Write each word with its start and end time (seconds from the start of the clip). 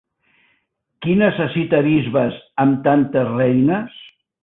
Qui 1.05 1.13
necessita 1.19 1.83
bisbes 1.89 2.41
amb 2.67 2.83
tantes 2.91 3.33
reines? 3.39 4.05